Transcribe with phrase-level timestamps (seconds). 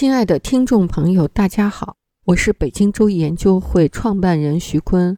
[0.00, 5.14] 亲爱的听众朋友，大家好，我是北京周易研究会创办人徐坤。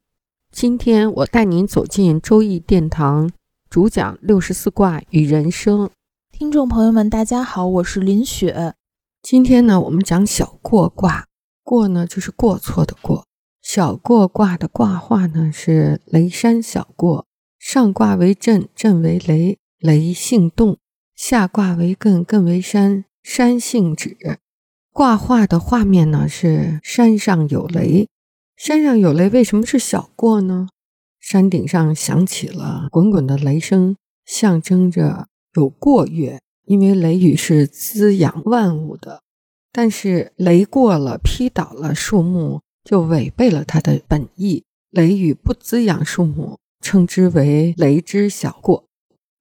[0.50, 3.30] 今天我带您走进周易殿堂，
[3.70, 5.88] 主讲六十四卦与人生。
[6.32, 8.74] 听众朋友们，大家好，我是林雪。
[9.22, 11.28] 今天呢，我们讲小过卦。
[11.62, 13.24] 过呢，就是过错的过。
[13.62, 20.74] 小过卦的卦画呢是雷山小过，上卦为震，震为雷，雷性动；
[21.14, 24.40] 下卦为艮，艮为山，山性止。
[24.92, 28.08] 挂画的画面呢是山上有雷，
[28.56, 30.68] 山上有雷，为什么是小过呢？
[31.18, 39.22] 山顶上响起了滚滚的雷声，象征着有过月，因为雷雨是滋养万物的。
[39.72, 44.62] 但是雷过了，劈倒了树木，就违背了它的本意。
[44.90, 48.84] 雷雨不滋养树木，称之为雷之小过。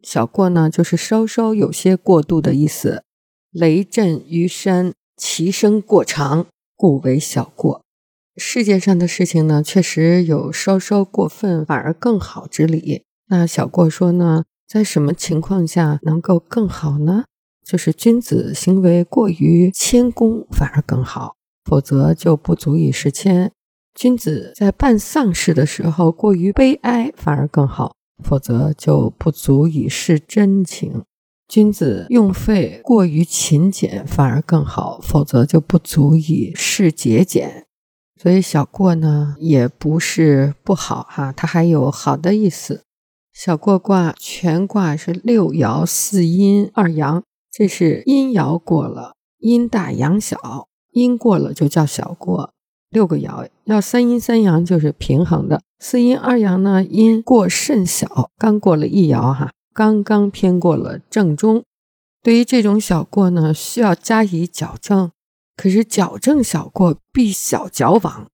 [0.01, 3.03] 小过呢，就是稍稍有些过度的意思。
[3.51, 4.93] 雷震于山。
[5.21, 7.83] 其声过长，故为小过。
[8.37, 13.03] 世界上的事情呢，确实有稍稍过分反而更好之理。
[13.27, 17.25] 那小过说呢，在什么情况下能够更好呢？
[17.63, 23.51] 就是君子行为过于谦恭，反而更好；否则就不足以是谦。
[23.93, 27.91] 君子在办丧事的时候过于悲哀，反而更好；
[28.23, 31.03] 否则就不足以是真情。
[31.51, 37.65] 君子用费过于勤俭，反而更好；否则就不足以是节俭。
[38.15, 42.83] 所以小过呢，也不是不好哈，它还有好的意思。
[43.33, 52.53] 小过卦全卦是六爻四阴二阳，这是阴爻过了，阴大阳小，阴过了就叫小过。
[52.89, 59.51] 六个爻要三阴三阳就是平衡的，四阴二阳呢，阴过甚小，刚过了一爻哈。
[59.73, 61.63] 刚刚偏过了正中，
[62.21, 65.11] 对于这种小过呢，需要加以矫正。
[65.55, 68.27] 可是矫正小过必小矫枉，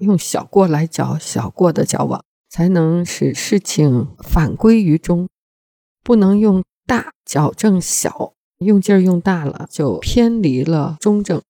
[0.00, 5.28] 用小过来矫小过的矫枉，才能使事情反归于中。
[6.02, 11.40] 不能用大矫正小，用劲儿用大了就偏离了中正。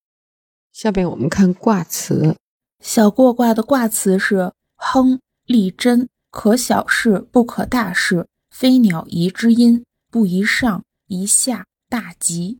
[0.72, 2.36] 下边我们看卦辞，
[2.82, 8.26] 小过卦的卦辞是：亨，利贞，可小事，不可大事。
[8.58, 12.56] 飞鸟宜之音，不宜上，宜下，大吉。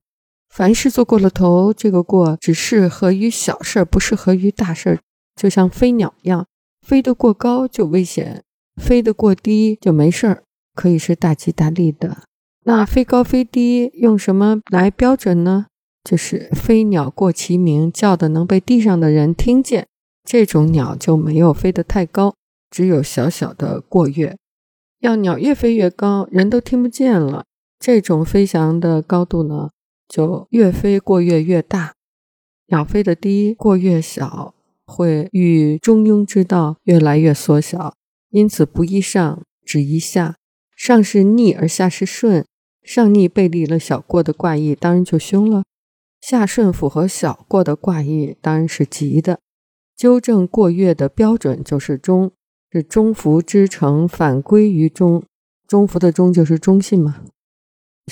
[0.51, 4.99] 凡事做过了头，这个过只适合于小事儿，不适合于大事儿。
[5.35, 6.47] 就像飞鸟一样，
[6.87, 8.45] 飞得过高就危险，
[8.77, 10.43] 飞得过低就没事儿，
[10.75, 12.25] 可以是大吉大利的。
[12.65, 15.65] 那飞高飞低用什么来标准呢？
[16.05, 19.87] 就是飞鸟过其鸣，叫的能被地上的人听见。
[20.23, 22.35] 这种鸟就没有飞得太高，
[22.69, 24.37] 只有小小的过跃。
[25.07, 27.45] 要鸟越飞越高，人都听不见了。
[27.79, 29.71] 这种飞翔的高度呢，
[30.09, 31.95] 就越飞过越越大。
[32.67, 34.53] 鸟飞得低，过越小，
[34.85, 37.95] 会与中庸之道越来越缩小。
[38.31, 40.35] 因此，不宜上，只宜下。
[40.77, 42.45] 上是逆而下是顺，
[42.83, 45.63] 上逆背离了小过的卦意，当然就凶了；
[46.21, 49.39] 下顺符合小过的卦意，当然是吉的。
[49.97, 52.33] 纠正过越的标准就是中。
[52.77, 55.23] 是中孚之成，反归于中。
[55.67, 57.23] 中孚的中就是中性嘛。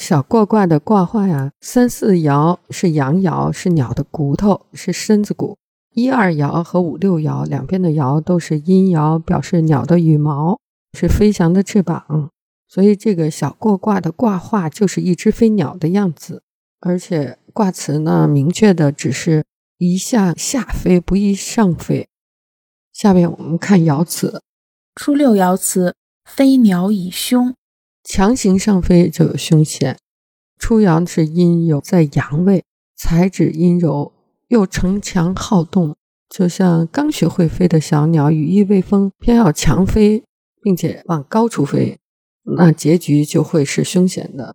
[0.00, 5.58] 小过卦的卦画呀，三四爻是阳爻，是鸟的骨头，是身子骨；
[5.92, 10.58] 一二爻和五六爻两边的爻都是阴爻，表示鸟的羽毛，
[10.98, 12.30] 是飞翔的翅膀。
[12.66, 16.42] 所以这个小过卦的卦画就是一只飞鸟的样子。
[16.80, 19.44] 而且卦辞呢，明确的只是
[19.76, 22.08] 一向下飞，不宜上飞。
[22.94, 24.40] 下面我们看爻辞。
[24.94, 27.54] 初六爻辞：飞鸟以凶，
[28.04, 29.98] 强行上飞就有凶险。
[30.56, 32.64] 初爻是阴有在阳位，
[32.96, 34.12] 才指阴柔，
[34.48, 35.96] 又逞强好动，
[36.28, 40.22] 就像刚学会飞的小鸟，羽翼未丰，偏要强飞，
[40.62, 41.98] 并且往高处飞，
[42.56, 44.54] 那结局就会是凶险的。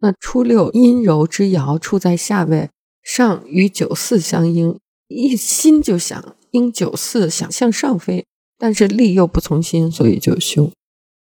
[0.00, 2.68] 那初六阴柔之爻处在下位，
[3.02, 8.26] 上与九四相应，一心就想应九四，想向上飞。
[8.58, 10.70] 但是力又不从心，所以就凶。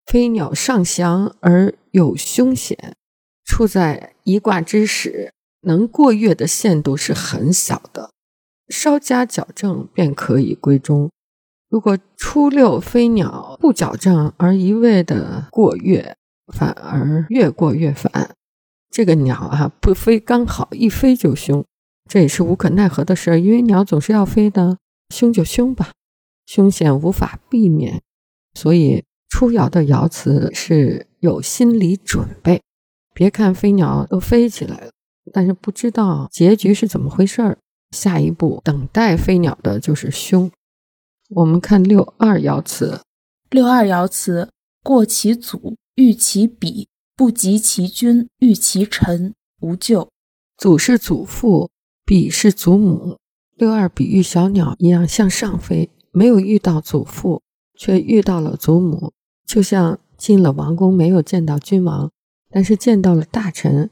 [0.06, 2.94] 飞鸟上翔而有凶险。
[3.44, 5.32] 处在一卦之时，
[5.62, 8.10] 能过月的限度是很小的，
[8.68, 11.10] 稍加矫正便可以归中。
[11.68, 16.16] 如果初六飞鸟不矫正而一味的过月，
[16.54, 18.30] 反而越过越反。
[18.90, 21.64] 这个鸟啊，不飞刚好，一飞就凶，
[22.08, 23.40] 这也是无可奈何的事儿。
[23.40, 24.78] 因为鸟总是要飞的，
[25.12, 25.90] 凶就凶吧，
[26.46, 28.02] 凶险无法避免。
[28.54, 32.60] 所以出爻的爻辞是有心理准备。
[33.12, 34.90] 别看飞鸟都飞起来了，
[35.32, 37.58] 但是不知道结局是怎么回事儿。
[37.90, 40.50] 下一步等待飞鸟的就是凶。
[41.30, 43.00] 我们看六二爻辞，
[43.50, 44.50] 六二爻辞：
[44.82, 50.08] 过其祖，遇其彼，不及其君，遇其臣，无咎。
[50.56, 51.70] 祖是祖父，
[52.04, 53.18] 彼是祖母。
[53.56, 57.42] 六二比喻小鸟一样向上飞，没有遇到祖父，
[57.76, 59.12] 却遇到了祖母，
[59.44, 62.12] 就像进了王宫没有见到君王，
[62.48, 63.90] 但是见到了大臣。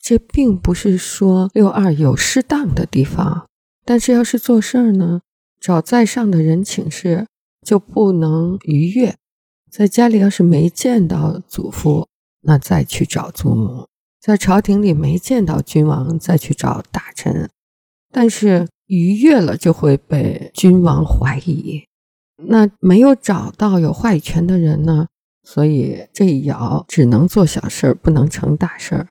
[0.00, 3.48] 这并不是说六二有失当的地方，
[3.84, 5.22] 但是要是做事儿呢？
[5.60, 7.26] 找在上的人请示，
[7.66, 9.16] 就不能逾越。
[9.68, 12.06] 在家里要是没见到祖父，
[12.42, 13.86] 那再去找祖母；
[14.20, 17.50] 在朝廷里没见到君王，再去找大臣。
[18.12, 21.84] 但是逾越了，就会被君王怀疑。
[22.36, 25.06] 那没有找到有话语权的人呢？
[25.42, 29.06] 所以这一爻只能做小事儿，不能成大事儿。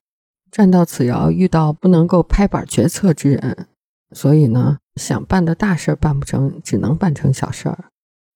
[0.51, 3.67] 站到此爻，遇到不能够拍板决策之人。
[4.11, 7.85] 所以呢，想办的大事儿办不成，只能办成小事儿。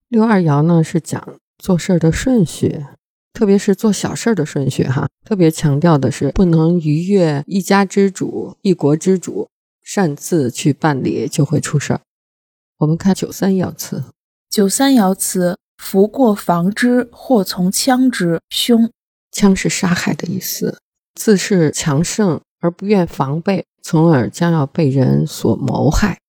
[0.10, 2.84] 六二爻呢是讲做事儿的顺序，
[3.32, 9.48] 特别是做小事儿的顺序哈，特别强调的是不能逾越一家之主、一国之主，
[9.92, 12.02] 擅自去办理就会出事儿。
[12.78, 14.04] 我们看九三爻辞，
[14.48, 18.92] 九三爻辞：福过防之，祸从枪之，凶。
[19.32, 20.78] 枪是杀害的意思，
[21.16, 23.66] 自恃强盛而不愿防备。
[23.82, 26.20] 从而将要被人所谋害。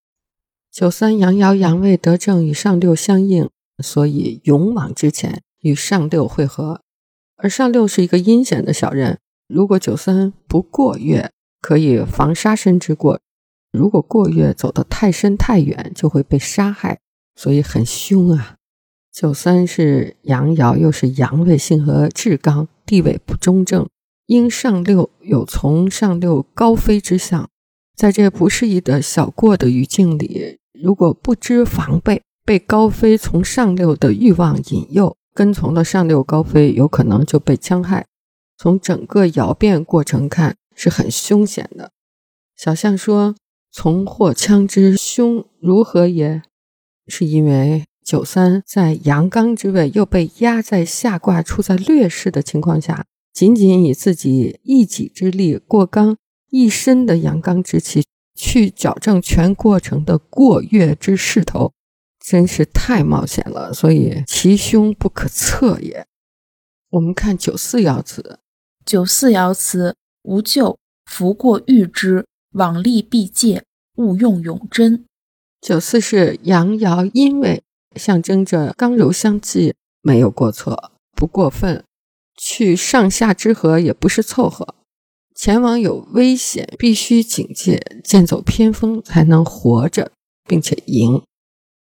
[0.73, 3.51] 九三阳爻阳位得正与上六相应，
[3.83, 6.81] 所以勇往直前与上六会合。
[7.37, 9.19] 而上六是一个阴险的小人，
[9.49, 13.19] 如果九三不过月，可以防杀身之过；
[13.73, 16.99] 如果过月走得太深太远，就会被杀害，
[17.35, 18.57] 所以很凶啊。
[19.13, 23.89] 九三是阳爻，又是阳位，性和至刚，地位不中正。
[24.27, 27.49] 因上六有从上六高飞之象，
[27.97, 38.07] 在这不适宜的小过的语境里，如果不知防备，被高飞从上六的欲望引诱，跟从了上六高飞，有可能就被戕害。
[38.57, 41.91] 从整个爻变过程看，是很凶险的。
[42.57, 43.35] 小象说
[43.73, 46.43] ：“从祸枪之凶如何也？”
[47.07, 53.05] 是因为九三在阳刚之位，又被压在下卦，处在劣势的情况下。
[53.33, 56.17] 仅仅以自己一己之力过刚，
[56.51, 61.73] 一身的阳刚之气去矫正全过程的过月之势头，
[62.19, 63.73] 真是太冒险了。
[63.73, 66.07] 所以其凶不可测也。
[66.91, 68.41] 我们看九四爻辞，
[68.85, 73.65] 九四爻辞无咎，福过遇之，往利必戒，
[73.97, 75.05] 勿用永贞。
[75.61, 77.63] 九四是阳爻阴位，
[77.97, 81.85] 象征着刚柔相济，没有过错，不过分。
[82.37, 84.75] 去上下之和也不是凑合，
[85.35, 90.11] 前往有危险，必须警戒，剑走偏锋才能活着，
[90.49, 91.23] 并且赢。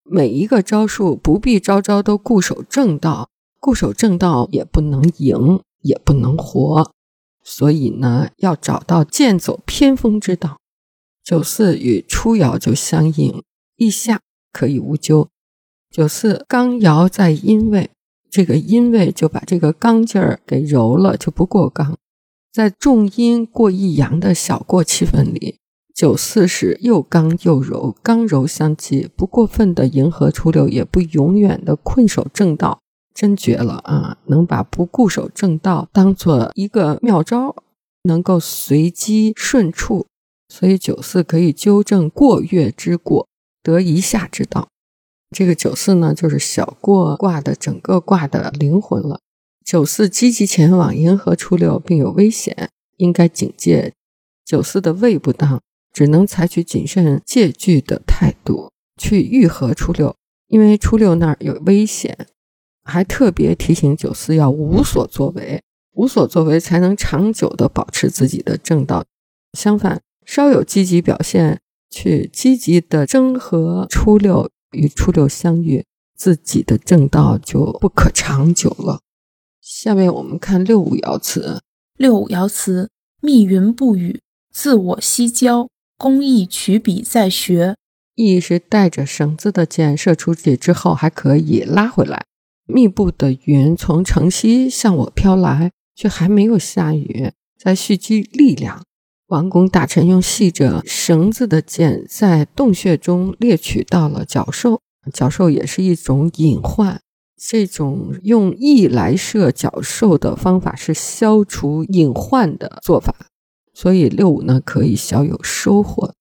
[0.04, 6.92] 每一个招数不必招招都固守正道，固守正道也不能赢，也不能活。
[7.42, 10.59] 所以呢，要找到剑走偏锋之道。
[11.30, 13.44] 九四与初爻就相应，
[13.76, 14.20] 意下
[14.52, 15.28] 可以无咎。
[15.88, 17.88] 九四刚爻在阴位。
[18.28, 21.96] 这个阴位就把这个刚劲儿给柔了，就不过刚。
[22.52, 25.58] 在重阴过一阳的小过气氛里，
[25.94, 32.80] 九四是又刚又柔，刚柔相济，不过分的迎合初六，也不永远的困守正道，
[33.14, 34.18] 真绝了啊！
[34.26, 37.54] 能把不固守正道当做一个妙招，
[38.02, 40.08] 能够随机顺处，
[40.50, 43.28] 所以九四可以纠正过月之过，
[43.62, 44.68] 得一下之道。
[45.30, 49.20] 这个九四呢，就是小过卦的整个卦的灵魂了。
[49.64, 53.94] 九四积极前往，迎合初六，并有危险，应该警戒。
[54.44, 60.16] 九四的位不当，只能采取谨慎戒惧的态度去愈合初六，
[60.48, 62.26] 因为初六那儿有危险。
[62.82, 69.04] 还特别提醒九四要无所作为，无所作为才能长久的保持自己的正道。
[69.56, 70.00] 相反，
[70.30, 71.60] 稍有积极表现，
[71.90, 74.48] 去积极的征和初六。
[74.70, 75.84] 与初六相遇，
[76.16, 79.00] 自己的正道就不可长久了。
[79.60, 81.60] 下面我们看六五爻辞：
[81.98, 82.88] 六五爻辞，
[83.20, 84.20] 密云不雨，
[84.52, 85.68] 自我西郊，
[85.98, 87.74] 工艺取笔在学。
[88.14, 92.24] 意是带着绳子的箭射出去之后还可以拉回来。
[92.68, 98.84] 密布的云从城西向我飘来，却还没有下雨，在蓄积力量。
[99.30, 104.80] 王公大臣用系着绳子的箭在洞穴中猎取到了角兽，
[105.12, 107.00] 角兽也是一种隐患。
[107.36, 113.14] 这种用翼来射角兽的方法是消除隐患的做法，
[113.72, 116.12] 所以六五呢可以小有收获。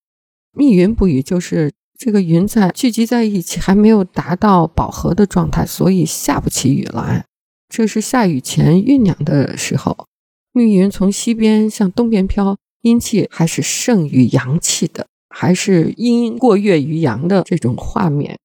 [0.54, 7.25] 密云不雨就是这个云在聚集在一起，还没有达到饱和的状态，所以下不起雨来。
[7.68, 10.06] 这是下雨前酝酿的时候。
[10.51, 18.38] 密云从西边向东边飘，阴气还是胜于阳气的，还是阴过月于阳的这种画面。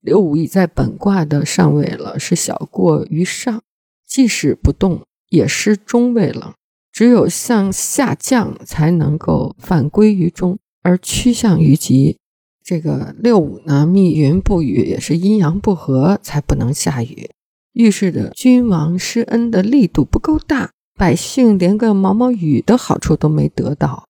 [0.00, 3.62] 六五已在本卦的上位了，是小过于上，
[4.06, 6.54] 即使不动也失中位了。
[6.92, 12.18] 只有向下降才能够反归于中，而趋向于极。
[12.62, 17.30] 这个六五呢，密云不雨，也是阴阳不和才不能下雨。
[17.72, 20.72] 预示着君王施恩的力度不够大，
[21.02, 24.06] 百姓连个毛毛雨的好处都没得到。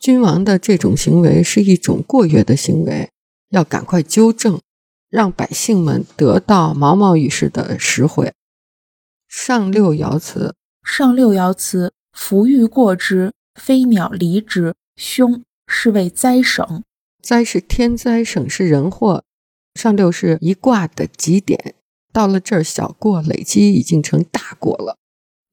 [0.00, 3.08] 君王的这种行为是一种过越的行为，
[3.50, 4.60] 要赶快纠正。
[5.08, 8.32] 让百姓们得到毛毛雨似的实惠。
[9.28, 16.82] 上六爻辞：上六爻辞，福欲过之，飞鸟离之，凶，是谓灾省。
[17.22, 19.22] 灾是天灾，省是人祸。
[19.76, 21.76] 上六是一卦的极点，
[22.12, 24.98] 到了这儿，小过累积已经成大过了。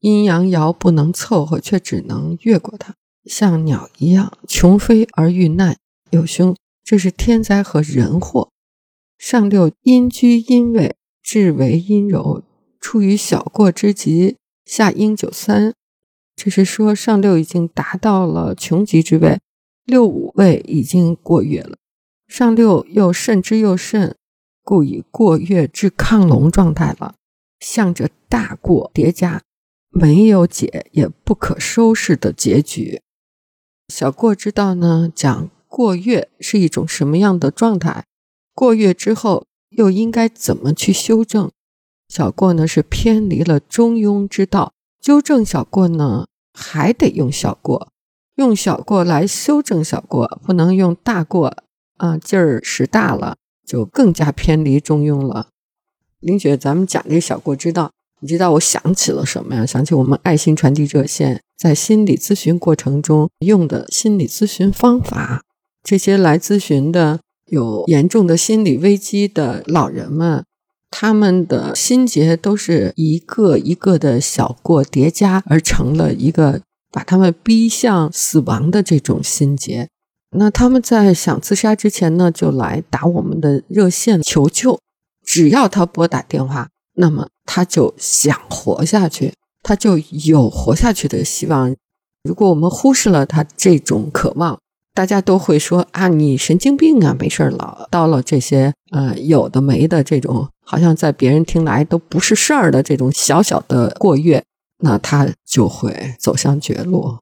[0.00, 5.76] 阴阳爻不能凑合，却只能越过它，像鸟一样穷飞而遇难，
[6.10, 6.56] 有凶。
[6.82, 8.50] 这是天灾和人祸。
[9.18, 12.42] 上六阴居阴位，至为阴柔，
[12.80, 14.36] 处于小过之极。
[14.64, 15.74] 下阴九三，
[16.34, 19.40] 这是说上六已经达到了穷极之位，
[19.84, 21.76] 六五位已经过月了。
[22.26, 24.16] 上六又甚之又甚，
[24.62, 27.16] 故以过月至亢龙状态了，
[27.58, 29.42] 向着大过叠加，
[29.90, 33.02] 没有解也不可收拾的结局。
[33.88, 38.04] 小过之道呢，讲过月是一种什么样的状态？
[38.54, 41.50] 过月之后又应该怎么去修正？
[42.08, 47.92] 小过呢是偏离了中庸之道，纠正小过呢还得用小过，
[48.36, 51.56] 用小过来修正小过，不能用大过
[51.98, 55.48] 啊，劲儿使大了就更加偏离中庸了。
[56.18, 59.66] 林雪，咱们讲这小过之道，你知道我想起了什么呀？
[59.66, 65.42] 想起我们爱心传递热线在心理咨询过程中用的心理咨询方法，
[65.82, 67.20] 这些来咨询的。
[67.46, 70.44] 有严重的心理危机的老人们，
[70.88, 76.62] 他们的心结都是一个一个的小过叠加而成了一个
[76.92, 79.88] 把他们逼向死亡的这种心结。
[80.36, 84.78] 那他们在想自杀之前呢，就来打我们的热线求救。
[85.26, 91.74] 只要他拨打电话，那么他就想活下去，他就有活下去的希望。
[92.22, 94.56] 如果我们忽视了他这种渴望，
[94.94, 104.44] 大家都会说啊，你神经病啊，没事儿老叨唠这些呃有的没的这种，好像在别人听来都不是事儿的这种小小的过月，
[104.84, 107.18] 那他就会走向绝路。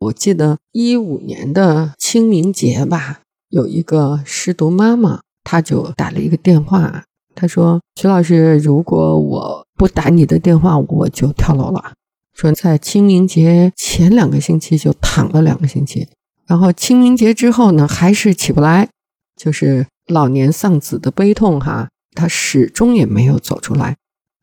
[0.00, 7.04] 我记得一五年的清明节吧，有一个失独妈妈，她就打了一个电话，
[7.42, 11.92] 他说：“徐老师，如果我不打你的电话，我就跳楼了。”
[12.32, 16.06] 说在清明节前两个星期就躺了两个星期。
[16.46, 18.88] 然后清明节之后呢，还是起不来，
[19.34, 23.96] 就是老年丧子的悲痛哈，他始终也没有走出来。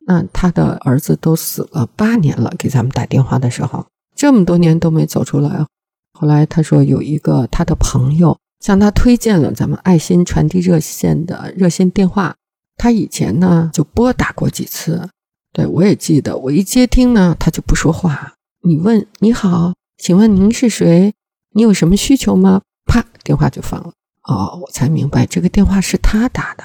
[0.06, 5.64] 那他的儿子都死了八年了，给咱们打电话的时候，这么多年都没走出来。
[6.12, 12.36] 后来他说有一个他的朋友向他推荐了咱们爱心传递热线的热线电话，
[12.80, 15.06] 他以前呢就拨打过几次，
[15.52, 18.32] 对我也记得，我一接听呢他就不说话。
[18.62, 21.12] 你问你好，请问您是谁？
[21.54, 22.62] 你有什么需求吗？
[22.86, 23.92] 啪，电话就放了。
[24.22, 26.64] 哦，我才明白这个电话是他打的。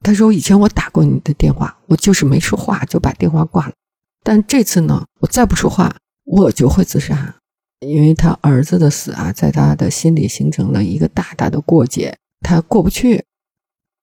[0.00, 3.74] 他说：“以前我打过你的电话，我就是没说话就把电话挂了。
[4.22, 7.36] 但这次呢，我再不说话，我就会自杀，
[7.80, 13.22] 因为他儿子的死啊，在他的心里形成了一个大大的过节，他过不去。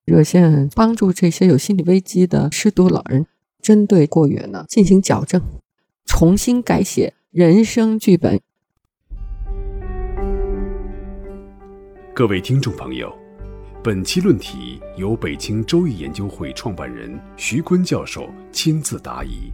[0.05, 3.27] 热线帮助这些有心理危机的失独老人，
[3.62, 5.41] 针对过远呢进行矫正，
[6.05, 8.39] 重新改写人生剧本。”
[12.13, 13.15] 各位听众朋友，
[13.84, 19.51] 本期论题由北京周易研究会创办人徐坤教授亲自答疑。